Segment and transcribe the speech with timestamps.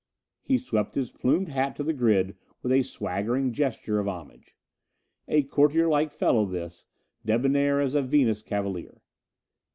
[0.41, 4.55] He swept his plumed hat to the grid with a swaggering gesture of homage.
[5.27, 6.87] A courtierlike fellow this,
[7.23, 9.03] debonair as a Venus cavalier!